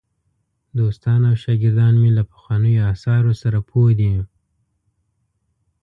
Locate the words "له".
2.17-2.23